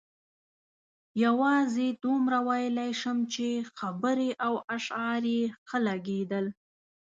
یوازې 1.23 1.87
دومره 2.05 2.37
ویلای 2.47 2.91
شم 3.01 3.17
چې 3.33 3.47
خبرې 3.77 4.29
او 4.45 4.53
اشعار 4.75 5.23
یې 5.35 5.43
ښه 5.67 5.77
لګېدل. 5.87 6.45